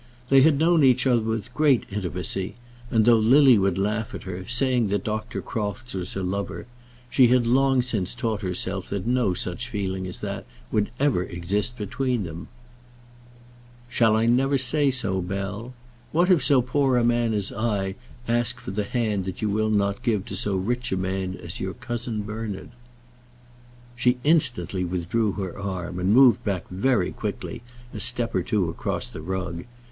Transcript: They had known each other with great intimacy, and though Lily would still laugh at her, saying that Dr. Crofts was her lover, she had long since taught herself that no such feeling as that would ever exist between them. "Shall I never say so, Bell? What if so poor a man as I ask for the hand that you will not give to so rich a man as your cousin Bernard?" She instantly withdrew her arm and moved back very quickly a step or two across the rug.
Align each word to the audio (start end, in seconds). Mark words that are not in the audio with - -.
They 0.29 0.41
had 0.41 0.57
known 0.57 0.83
each 0.83 1.05
other 1.05 1.21
with 1.21 1.53
great 1.53 1.85
intimacy, 1.91 2.55
and 2.89 3.05
though 3.05 3.19
Lily 3.19 3.59
would 3.59 3.75
still 3.75 3.83
laugh 3.83 4.15
at 4.15 4.23
her, 4.23 4.47
saying 4.47 4.87
that 4.87 5.03
Dr. 5.03 5.43
Crofts 5.43 5.93
was 5.93 6.13
her 6.13 6.23
lover, 6.23 6.65
she 7.07 7.27
had 7.27 7.45
long 7.45 7.83
since 7.83 8.15
taught 8.15 8.41
herself 8.41 8.89
that 8.89 9.05
no 9.05 9.35
such 9.35 9.69
feeling 9.69 10.07
as 10.07 10.21
that 10.21 10.47
would 10.71 10.89
ever 10.99 11.21
exist 11.21 11.77
between 11.77 12.23
them. 12.23 12.47
"Shall 13.87 14.15
I 14.15 14.25
never 14.25 14.57
say 14.57 14.89
so, 14.89 15.21
Bell? 15.21 15.75
What 16.11 16.31
if 16.31 16.43
so 16.43 16.63
poor 16.63 16.97
a 16.97 17.03
man 17.03 17.31
as 17.35 17.51
I 17.51 17.93
ask 18.27 18.59
for 18.59 18.71
the 18.71 18.83
hand 18.85 19.25
that 19.25 19.43
you 19.43 19.51
will 19.51 19.69
not 19.69 20.01
give 20.01 20.25
to 20.25 20.35
so 20.35 20.55
rich 20.55 20.91
a 20.91 20.97
man 20.97 21.35
as 21.35 21.59
your 21.59 21.75
cousin 21.75 22.23
Bernard?" 22.23 22.71
She 23.95 24.17
instantly 24.23 24.83
withdrew 24.83 25.33
her 25.33 25.55
arm 25.55 25.99
and 25.99 26.11
moved 26.11 26.43
back 26.43 26.67
very 26.69 27.11
quickly 27.11 27.61
a 27.93 27.99
step 27.99 28.33
or 28.33 28.41
two 28.41 28.67
across 28.67 29.05
the 29.07 29.21
rug. 29.21 29.65